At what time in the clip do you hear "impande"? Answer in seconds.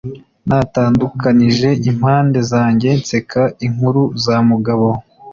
1.91-2.39